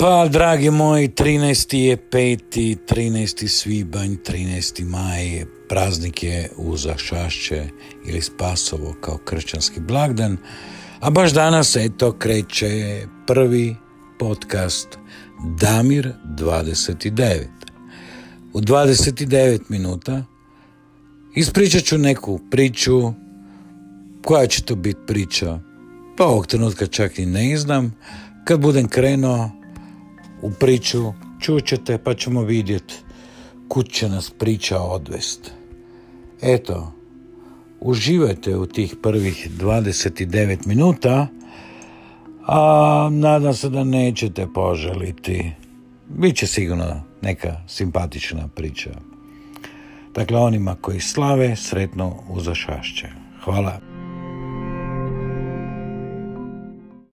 Pa, 0.00 0.28
dragi 0.28 0.70
moji, 0.70 1.08
13. 1.08 1.76
je 1.76 1.96
5. 2.10 2.76
13. 2.88 3.48
svibanj, 3.48 4.16
13. 4.26 4.84
maj, 4.84 5.44
praznik 5.68 6.22
je 6.22 6.50
uza 6.56 6.96
šašće 6.96 7.64
ili 8.06 8.22
spasovo 8.22 8.94
kao 9.00 9.18
kršćanski 9.24 9.80
blagdan, 9.80 10.36
a 11.00 11.10
baš 11.10 11.32
danas, 11.32 11.76
eto, 11.76 12.12
kreće 12.12 13.02
prvi 13.26 13.76
podcast 14.18 14.98
Damir 15.60 16.12
29. 16.24 17.46
U 18.52 18.60
29 18.60 19.60
minuta 19.68 20.24
ispričat 21.34 21.82
ću 21.82 21.98
neku 21.98 22.40
priču, 22.50 23.12
koja 24.24 24.46
će 24.46 24.62
to 24.62 24.74
biti 24.74 25.00
priča, 25.06 25.58
pa 26.16 26.24
ovog 26.24 26.46
trenutka 26.46 26.86
čak 26.86 27.18
i 27.18 27.26
ne 27.26 27.56
znam, 27.56 27.96
kad 28.44 28.60
budem 28.60 28.88
krenuo 28.88 29.59
u 30.42 30.50
priču, 30.50 31.12
čućete 31.40 31.98
pa 31.98 32.14
ćemo 32.14 32.42
vidjeti 32.42 32.94
kud 33.68 33.88
će 33.88 34.08
nas 34.08 34.30
priča 34.30 34.80
odvest. 34.80 35.52
Eto, 36.42 36.92
uživajte 37.80 38.56
u 38.56 38.66
tih 38.66 38.96
prvih 39.02 39.48
29 39.58 40.66
minuta, 40.66 41.26
a 42.46 43.08
nadam 43.12 43.54
se 43.54 43.68
da 43.68 43.84
nećete 43.84 44.46
poželiti. 44.54 45.52
Biće 46.08 46.46
sigurno 46.46 47.02
neka 47.22 47.56
simpatična 47.68 48.48
priča. 48.48 48.90
Dakle, 50.14 50.38
onima 50.38 50.76
koji 50.80 51.00
slave, 51.00 51.56
sretno 51.56 52.16
uzašašće. 52.28 53.08
Hvala. 53.44 53.89